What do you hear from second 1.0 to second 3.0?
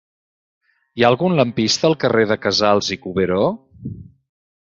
ha algun lampista al carrer de Casals i